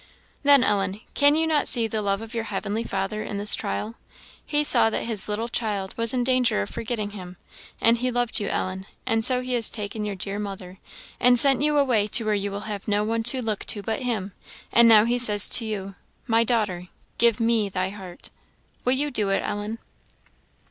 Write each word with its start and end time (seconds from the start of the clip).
"Then 0.41 0.63
Ellen, 0.63 1.01
can 1.13 1.35
you 1.35 1.45
not 1.45 1.67
see 1.67 1.85
the 1.85 2.01
love 2.01 2.23
of 2.23 2.33
your 2.33 2.45
heavenly 2.45 2.83
Father 2.83 3.21
in 3.21 3.37
this 3.37 3.53
trial? 3.53 3.93
He 4.43 4.63
saw 4.63 4.89
that 4.89 5.03
his 5.03 5.29
little 5.29 5.47
child 5.47 5.93
was 5.95 6.11
in 6.11 6.23
danger 6.23 6.63
of 6.63 6.71
forgetting 6.71 7.11
him; 7.11 7.37
and 7.79 7.99
he 7.99 8.09
loved 8.09 8.39
you, 8.39 8.47
Ellen; 8.47 8.87
and 9.05 9.23
so 9.23 9.41
he 9.41 9.53
has 9.53 9.69
taken 9.69 10.03
your 10.03 10.15
dear 10.15 10.39
mother, 10.39 10.79
and 11.19 11.39
sent 11.39 11.61
you 11.61 11.77
away 11.77 12.09
where 12.17 12.33
you 12.33 12.49
will 12.49 12.61
have 12.61 12.87
no 12.87 13.03
one 13.03 13.21
to 13.25 13.43
look 13.43 13.63
to 13.65 13.83
but 13.83 14.01
him; 14.01 14.31
and 14.71 14.87
now 14.87 15.05
he 15.05 15.19
says 15.19 15.47
to 15.49 15.67
you, 15.67 15.93
'My 16.25 16.43
daughter, 16.43 16.87
give 17.19 17.39
me 17.39 17.69
thy 17.69 17.89
heart.' 17.89 18.31
Will 18.83 18.93
you 18.93 19.11
do 19.11 19.29
it, 19.29 19.43
Ellen?" 19.43 19.77